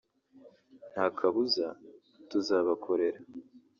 nta 0.91 1.05
kabuza 1.17 1.67
tuzabakorera” 2.29 3.19